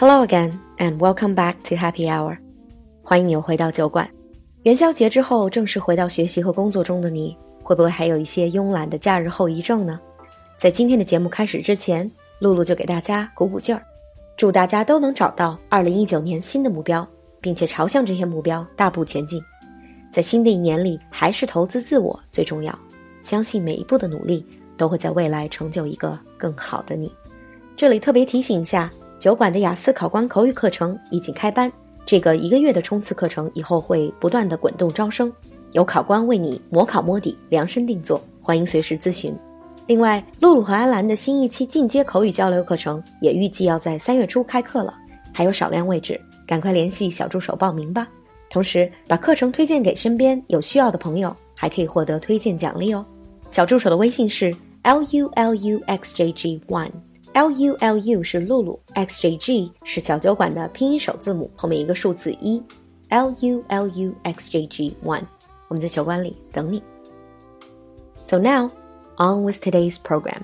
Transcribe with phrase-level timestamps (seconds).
[0.00, 2.38] Hello again and welcome back to Happy Hour。
[3.02, 4.08] 欢迎你又回到酒馆。
[4.62, 9.98] 元宵节之后正式回到学习和工作中的你，会不会还有一些慵懒的假日后遗症呢？
[10.56, 12.08] 在今天的节目开始之前，
[12.38, 13.82] 露露就给大家鼓鼓劲儿，
[14.36, 17.04] 祝大家都能找到2019年新的目标，
[17.40, 19.42] 并且朝向这些目标大步前进。
[20.12, 22.72] 在新的一年里，还是投资自我最重要。
[23.20, 24.46] 相信每一步的努力
[24.76, 27.12] 都会在未来成就一个更好的你。
[27.74, 28.88] 这里特别提醒一下。
[29.18, 31.70] 酒馆的雅思考官口语课程已经开班，
[32.06, 35.32] 这个一个月的冲刺课程以后会不断的滚动招生，
[35.72, 39.36] 有考官为你模考摸底，量身定做，欢迎随时咨询。
[39.88, 44.94] 另外，露露和安兰的新一期进阶口语交流课程也预计要在三月初开课了，
[45.32, 48.06] 还有少量位置，赶快联系小助手报名吧。
[48.50, 53.04] 同时，把课程推荐给身边有需要的朋友，还可以获得推荐奖励哦。
[53.48, 56.90] 小助手的微信是 l u l u x j g one。
[57.37, 62.61] L U L U 是露露，X J G 是小酒馆的拼音首字母，后面一个数字一，
[63.09, 65.23] L U L U X J G one。
[65.67, 66.83] 我们在酒馆里等你。
[68.23, 68.69] So now,
[69.17, 70.41] on with today's program.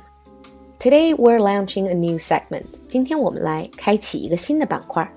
[0.79, 2.65] Today we're launching a new segment.
[2.87, 5.07] 今天我们来开启一个新的板块。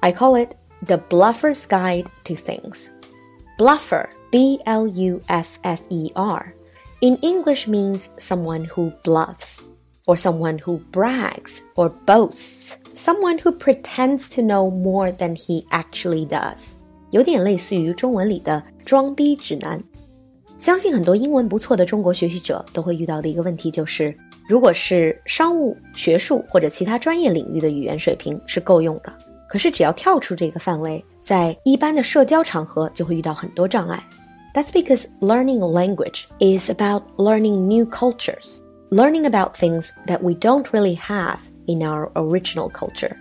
[0.00, 0.54] I call it
[0.86, 2.88] the Bluffer's Guide to Things.
[3.58, 6.54] Bluffer, B L U F F E R,
[7.00, 9.58] in English means someone who bluffs
[10.06, 16.26] or someone who brags or boasts, someone who pretends to know more than he actually
[16.26, 16.72] does，
[17.10, 19.82] 有点类似于中文里的装逼指南。
[20.58, 24.14] 相信很多英文不错的中国学习者都会遇到的一个问题就是，
[24.46, 29.12] 如果是商务、学术或者其他专业领域的语言水平是够用的，
[29.48, 34.02] 可是只要跳出这个范围，在一般的社交场合就会遇到很多障碍。
[34.52, 38.56] That's because learning a language is about learning new cultures
[38.91, 43.17] learning about things that we don't really have in our original culture.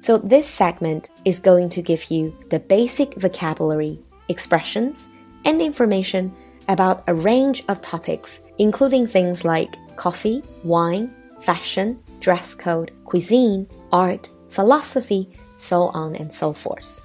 [0.00, 3.98] So, this segment is going to give you the basic vocabulary,
[4.28, 5.08] expressions,
[5.44, 6.32] and information
[6.68, 14.30] about a range of topics, including things like coffee, wine, fashion, dress code, cuisine, art,
[14.50, 17.02] philosophy, so on and so forth.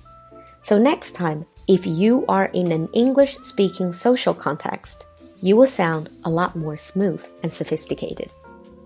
[0.61, 5.07] So, next time, if you are in an English speaking social context,
[5.42, 8.30] you will sound a lot more smooth and sophisticated.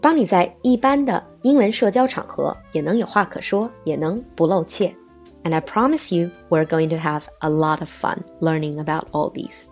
[0.01, 4.95] 帮你在一般的英文社交场合也能有话可说，也能不露怯。
[5.45, 9.65] And I promise you, we're going to have a lot of fun learning about all these.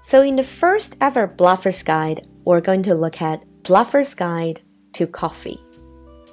[0.00, 4.60] So, in the first ever Bluffer's Guide, we're going to look at Bluffer's Guide
[4.94, 5.60] to Coffee.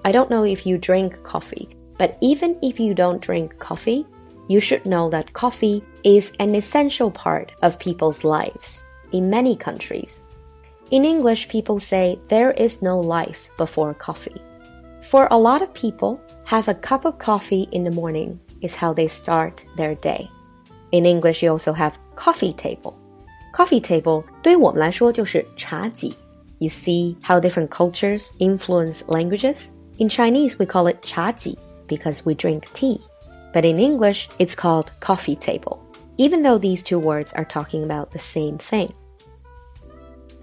[0.03, 4.05] I don't know if you drink coffee, but even if you don't drink coffee,
[4.47, 10.23] you should know that coffee is an essential part of people's lives in many countries.
[10.91, 14.41] In English, people say there is no life before coffee.
[15.01, 18.91] For a lot of people, have a cup of coffee in the morning is how
[18.91, 20.29] they start their day.
[20.91, 22.97] In English, you also have coffee table.
[23.53, 26.15] Coffee table 对于我们来说就是茶几.
[26.57, 29.69] You see how different cultures influence languages?
[29.97, 31.57] In Chinese, we call it 茶几
[31.87, 32.99] because we drink tea.
[33.53, 35.79] But in English, it's called coffee table,
[36.17, 38.93] even though these two words are talking about the same thing.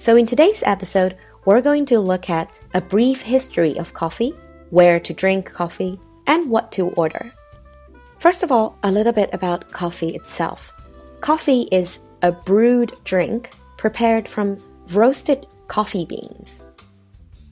[0.01, 4.35] So, in today's episode, we're going to look at a brief history of coffee,
[4.71, 7.33] where to drink coffee, and what to order.
[8.19, 10.73] First of all, a little bit about coffee itself.
[11.21, 14.57] Coffee is a brewed drink prepared from
[14.93, 16.63] roasted coffee beans.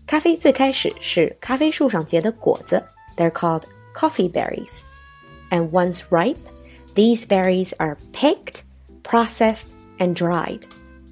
[0.07, 2.83] 咖啡最开始是咖啡树上结的果子，
[3.17, 3.63] they're called
[3.95, 4.81] coffee berries.
[5.51, 6.37] And once ripe,
[6.95, 8.63] these berries are picked,
[9.03, 9.69] processed,
[9.99, 10.63] and dried.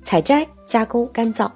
[0.02, 1.50] 采摘、 加工、干燥，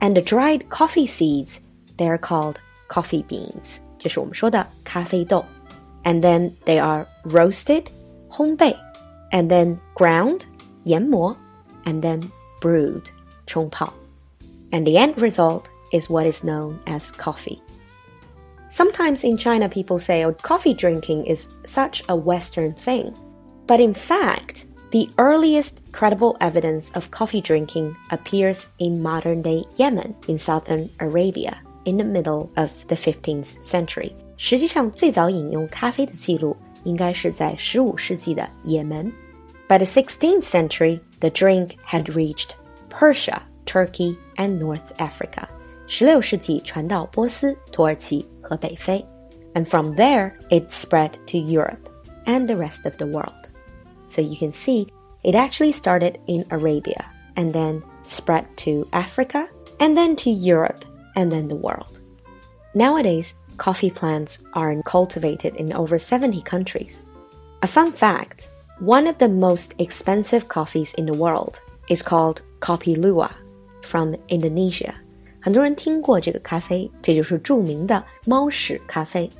[0.00, 1.58] and the dried coffee seeds
[1.96, 2.56] they are called
[2.88, 5.44] coffee beans，就是我们说的咖啡豆，
[6.04, 7.86] and then they are roasted
[8.28, 8.76] 烘焙，
[9.30, 10.42] and then ground
[10.84, 11.36] 研磨，
[11.84, 12.22] and then
[12.60, 13.04] brewed
[13.46, 13.92] 冲泡，
[14.70, 17.58] and the end result is what is known as coffee.
[18.70, 23.12] Sometimes in China, people say, oh, coffee drinking is such a Western thing.
[23.66, 30.14] But in fact, the earliest credible evidence of coffee drinking appears in modern day Yemen
[30.26, 34.12] in southern Arabia in the middle of the 15th century.
[34.36, 39.12] 实际上，最早饮用咖啡的记录应该是在15世纪的也门。
[39.68, 42.50] By the 16th century, the drink had reached
[42.90, 45.48] Persia, Turkey, and North Africa.
[45.88, 49.04] 16世纪传到波斯、土耳其和北非，
[49.54, 51.88] and from there it spread to Europe
[52.26, 53.45] and the rest of the world.
[54.08, 54.88] So you can see
[55.22, 57.04] it actually started in Arabia
[57.36, 59.48] and then spread to Africa
[59.80, 60.84] and then to Europe
[61.16, 62.00] and then the world.
[62.74, 67.04] Nowadays, coffee plants are cultivated in over 70 countries.
[67.62, 68.48] A fun fact
[68.80, 73.34] one of the most expensive coffees in the world is called Kopi Luwak
[73.82, 74.94] from Indonesia.
[75.40, 79.30] 很多人听过这个咖啡，这就是着名的猫屎咖啡。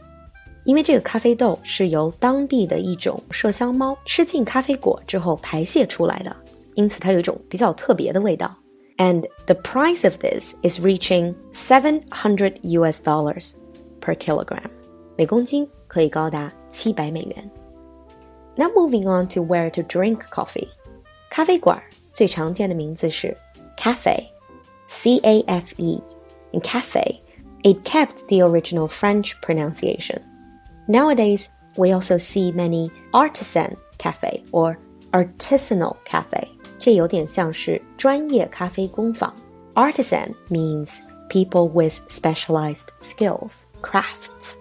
[0.67, 6.35] 因为这个咖啡豆是由当地的一种麝香猫吃进咖啡果之后排泄出来的，
[6.75, 8.55] 因此它有一种比较特别的味道。
[8.99, 13.53] And the price of this is reaching 700 US dollars
[14.01, 14.71] per kilogram，
[15.17, 17.51] 每公斤可以高达七百美元。
[18.57, 20.69] now moving on to where to drink coffee.
[21.31, 21.83] 咖啡馆
[22.13, 23.37] 最常见的名字是
[23.77, 24.25] cafe,
[24.89, 26.01] C A F E.
[26.53, 27.21] In cafe,
[27.63, 30.21] it kept the original French pronunciation.
[30.89, 34.77] Nowadays, we also see many artisan cafe or
[35.13, 36.49] artisanal cafe.
[36.79, 39.33] 这有点像是专业咖啡工坊.
[39.75, 40.99] Artisan means
[41.29, 44.57] people with specialized skills, crafts.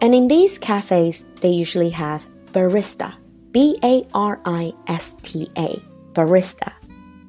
[0.00, 3.12] And in these cafes, they usually have barista,
[3.50, 5.80] B A R I S T A,
[6.14, 6.72] barista.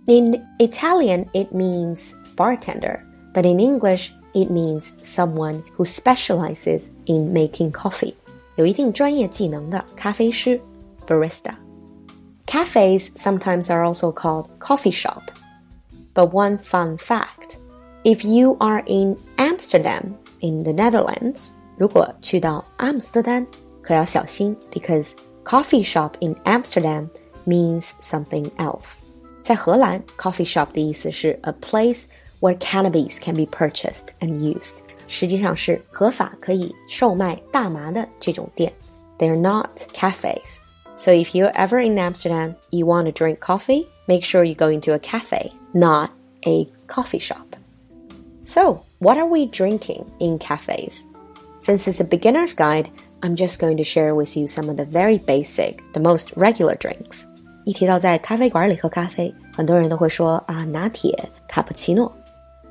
[0.07, 3.03] In Italian, it means bartender,
[3.33, 8.15] but in English, it means someone who specializes in making coffee.
[8.57, 10.59] 有一定专业技能的咖啡师
[11.07, 11.53] barista.
[12.45, 15.21] Cafes sometimes are also called coffee shop.
[16.13, 17.57] But one fun fact
[18.03, 23.47] if you are in Amsterdam in the Netherlands, 如果去到阿姆斯特丹，
[23.81, 27.09] 可要小心，because Coffee shop in Amsterdam
[27.45, 28.99] means something else.
[29.41, 32.05] 在荷兰，coffee shop 的意思是 a place
[32.39, 38.71] where cannabis can be purchased and used， 实际上是合法可以售卖大麻的这种店。
[39.17, 40.57] They're not cafes.
[40.97, 44.69] So if you're ever in Amsterdam, you want to drink coffee, make sure you go
[44.69, 46.11] into a cafe, not
[46.45, 47.55] a coffee shop.
[48.45, 51.05] So, what are we drinking in cafes?
[51.59, 52.89] Since it's a beginner's guide,
[53.21, 56.75] I'm just going to share with you some of the very basic, the most regular
[56.77, 57.25] drinks.
[57.65, 61.17] 一提到在咖啡馆里喝咖啡，很多人都会说啊拿铁、
[61.47, 62.11] 卡布奇诺。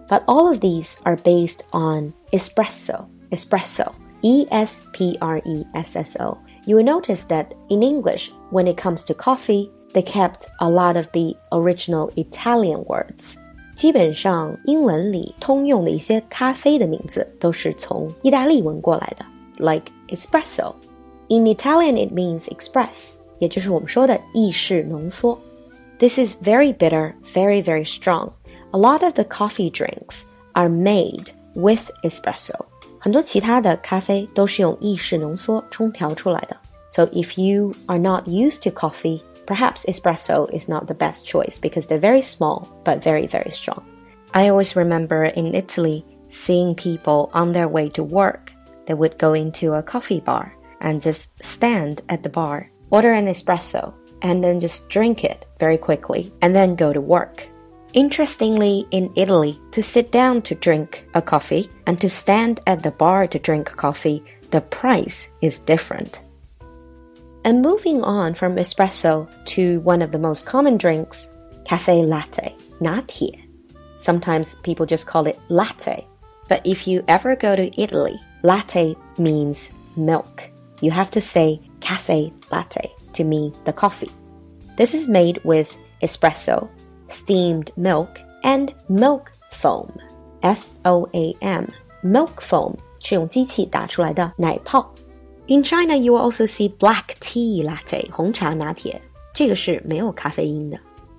[0.09, 5.97] But all of these are based on espresso, espresso, E S P R E S
[5.97, 6.39] S O.
[6.67, 10.97] You will notice that in English, when it comes to coffee, they kept a lot
[10.97, 13.37] of the original Italian words.
[13.75, 19.25] 基本上，英文里通用的一些咖啡的名字都是从意大利文过来的。
[19.59, 20.75] like espresso.
[21.29, 25.39] In Italian, it means express, 也就是我们说的意式浓缩.
[25.99, 28.31] This is very bitter, very, very strong.
[28.77, 32.55] A lot of the coffee drinks are made with espresso.
[32.99, 36.57] 很多其他的咖啡都是用意式浓缩冲调出来的.
[36.91, 41.59] So if you are not used to coffee, perhaps espresso is not the best choice
[41.61, 43.83] because they're very small but very, very strong.
[44.33, 48.53] I always remember in Italy seeing people on their way to work
[48.87, 53.27] they would go into a coffee bar and just stand at the bar, order an
[53.27, 57.49] espresso, and then just drink it very quickly and then go to work.
[57.94, 62.92] Interestingly, in Italy, to sit down to drink a coffee and to stand at the
[62.92, 66.22] bar to drink coffee, the price is different.
[67.44, 71.30] And moving on from espresso to one of the most common drinks,
[71.66, 73.42] cafe latte, natie.
[74.00, 76.06] Sometimes people just call it latte.
[76.48, 80.50] But if you ever go to Italy, Latte means milk.
[80.82, 84.12] You have to say cafe latte to mean the coffee.
[84.78, 86.70] This is made with espresso,
[87.09, 88.09] steamed milk,
[88.43, 89.89] and milk foam.
[90.41, 91.67] F O A M.
[92.03, 94.93] Milk foam 是用机器打出来的奶泡。
[95.47, 99.01] In China, you will also see black tea latte 红茶拿铁，
[99.33, 100.79] 这个是没有咖啡因的。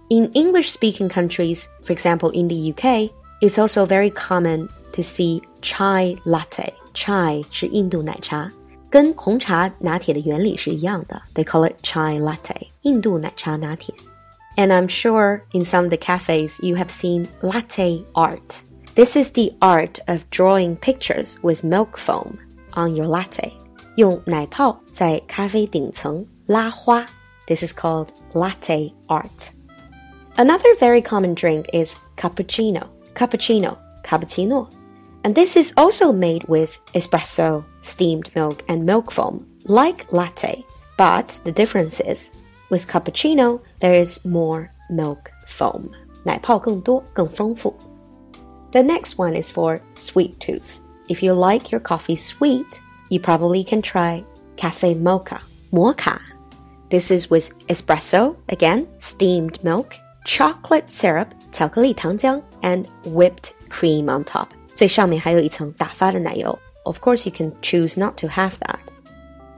[0.09, 3.09] In English-speaking countries, for example, in the UK,
[3.41, 6.73] it's also very common to see chai latte.
[6.93, 8.51] Chai 是印度奶茶，
[8.89, 11.21] 跟红茶拿铁的原理是一样的。
[11.33, 13.93] They call it chai latte，印度奶茶拿铁。
[14.57, 18.61] And I'm sure in some of the cafes you have seen latte art.
[18.95, 22.37] This is the art of drawing pictures with milk foam
[22.73, 23.51] on your latte.
[23.95, 27.05] 用奶泡在咖啡顶层拉花。
[27.47, 29.51] This is called latte art.
[30.35, 32.87] Another very common drink is cappuccino.
[33.13, 34.67] Cappuccino, cappuccino
[35.23, 40.65] and this is also made with espresso, steamed milk, and milk foam, like latte.
[40.97, 42.31] But the difference is,
[42.69, 45.89] with cappuccino, there is more milk foam.
[46.23, 47.73] 奶泡更多,更丰富.
[48.71, 50.79] The next one is for sweet tooth.
[51.07, 54.23] If you like your coffee sweet, you probably can try
[54.55, 56.19] cafe mocha, mocha.
[56.89, 64.47] This is with espresso, again, steamed milk, chocolate syrup, 巧克力糖浆, and whipped cream on top.
[64.75, 68.79] 最上面还有一层打发的奶油 of course you can choose not to have that.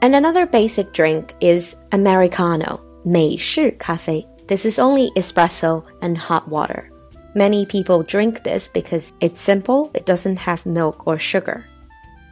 [0.01, 4.26] And another basic drink is Americano, 美式咖啡.
[4.47, 6.90] This is only espresso and hot water.
[7.35, 11.64] Many people drink this because it's simple, it doesn't have milk or sugar.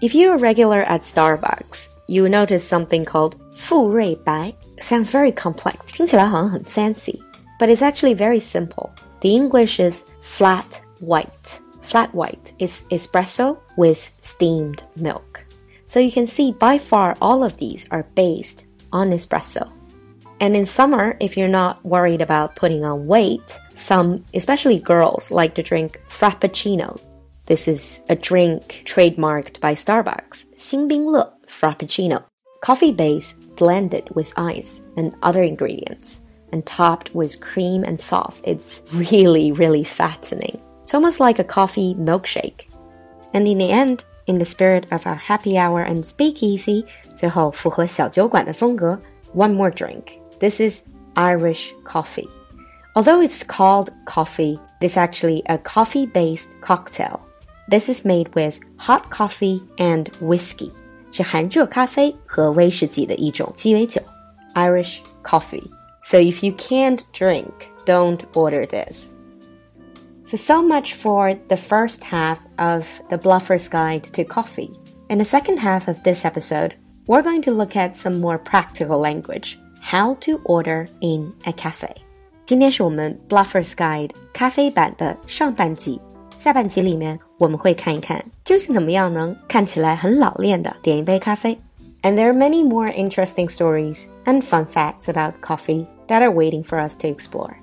[0.00, 4.52] If you're a regular at Starbucks, you notice something called 馥芮白.
[4.78, 7.20] Sounds very complex, 听起来好像很 fancy,
[7.58, 8.90] but it's actually very simple.
[9.20, 11.60] The English is flat white.
[11.82, 15.44] Flat white is espresso with steamed milk.
[15.86, 19.77] So you can see by far all of these are based on espresso.
[20.40, 25.54] And in summer, if you're not worried about putting on weight, some, especially girls, like
[25.54, 27.00] to drink Frappuccino.
[27.46, 32.22] This is a drink trademarked by Starbucks, 星冰乐 Frappuccino,
[32.60, 36.20] coffee base blended with ice and other ingredients
[36.52, 38.40] and topped with cream and sauce.
[38.44, 40.60] It's really, really fattening.
[40.82, 42.68] It's almost like a coffee milkshake.
[43.34, 46.84] And in the end, in the spirit of our happy hour and speakeasy,
[47.16, 49.00] 最后符合小酒馆的风格,
[49.34, 50.20] one more drink.
[50.39, 50.83] This is
[51.15, 52.29] Irish coffee.
[52.95, 57.19] Although it's called coffee, it's actually a coffee-based cocktail.
[57.69, 60.71] This is made with hot coffee and whiskey.
[61.11, 64.01] 是含热咖啡和威士忌的一种鸡尾酒，
[64.55, 65.63] Irish coffee.
[66.01, 67.51] So if you can't drink,
[67.85, 69.13] don't order this.
[70.25, 74.71] So, so much for the first half of the Bluffer's Guide to Coffee.
[75.09, 76.75] In the second half of this episode,
[77.07, 81.89] we're going to look at some more practical language how to order in a cafe.
[82.45, 85.99] 今天是我们 Bluffer's Guide 咖啡版的上半集，
[86.37, 91.57] 下半集里面我们会看一看究竟怎么样能看起来很老练的点一杯咖啡。
[92.01, 96.77] And there are many more interesting stories and fun facts about coffee that are waiting for
[96.85, 97.55] us to explore.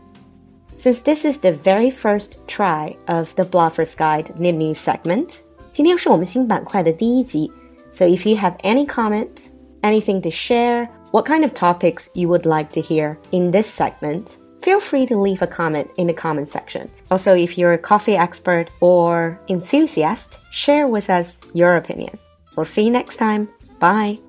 [0.78, 5.40] Since this is the very first try of the Bluffer's Guide News segment,
[5.72, 7.52] 今天是我们新板块的第一集.
[7.92, 9.28] So if you have any comment,
[9.82, 14.37] anything to share, what kind of topics you would like to hear in this segment,
[14.61, 16.91] feel free to leave a comment in the comment section.
[17.09, 22.19] Also, if you're a coffee expert or enthusiast, share with us your opinion.
[22.57, 23.47] We'll see you next time.
[23.79, 24.24] Bye.